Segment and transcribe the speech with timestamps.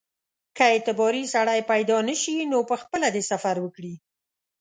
[0.55, 3.93] که اعتباري سړی پیدا نه شي نو پخپله دې سفر وکړي.